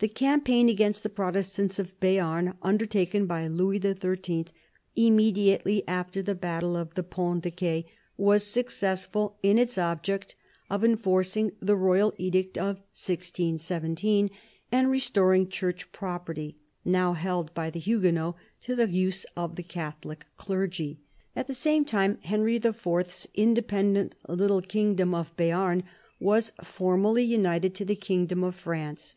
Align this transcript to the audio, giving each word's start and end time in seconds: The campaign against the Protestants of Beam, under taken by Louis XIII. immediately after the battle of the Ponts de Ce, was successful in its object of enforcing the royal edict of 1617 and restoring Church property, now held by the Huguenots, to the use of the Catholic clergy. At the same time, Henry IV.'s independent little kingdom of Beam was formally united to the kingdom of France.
The 0.00 0.08
campaign 0.08 0.68
against 0.68 1.04
the 1.04 1.08
Protestants 1.08 1.78
of 1.78 2.00
Beam, 2.00 2.54
under 2.60 2.86
taken 2.86 3.24
by 3.24 3.46
Louis 3.46 3.78
XIII. 3.80 4.46
immediately 4.96 5.86
after 5.86 6.22
the 6.22 6.34
battle 6.34 6.76
of 6.76 6.94
the 6.94 7.04
Ponts 7.04 7.48
de 7.48 7.84
Ce, 7.84 7.86
was 8.16 8.42
successful 8.44 9.36
in 9.44 9.56
its 9.56 9.78
object 9.78 10.34
of 10.68 10.84
enforcing 10.84 11.52
the 11.60 11.76
royal 11.76 12.12
edict 12.18 12.58
of 12.58 12.78
1617 12.98 14.28
and 14.72 14.90
restoring 14.90 15.48
Church 15.48 15.92
property, 15.92 16.56
now 16.84 17.12
held 17.12 17.54
by 17.54 17.70
the 17.70 17.78
Huguenots, 17.78 18.36
to 18.62 18.74
the 18.74 18.90
use 18.90 19.24
of 19.36 19.54
the 19.54 19.62
Catholic 19.62 20.26
clergy. 20.36 20.98
At 21.36 21.46
the 21.46 21.54
same 21.54 21.84
time, 21.84 22.18
Henry 22.24 22.56
IV.'s 22.56 23.28
independent 23.36 24.16
little 24.28 24.62
kingdom 24.62 25.14
of 25.14 25.32
Beam 25.36 25.84
was 26.18 26.50
formally 26.64 27.22
united 27.22 27.72
to 27.76 27.84
the 27.84 27.94
kingdom 27.94 28.42
of 28.42 28.56
France. 28.56 29.14